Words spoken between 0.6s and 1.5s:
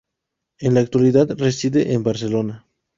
la actualidad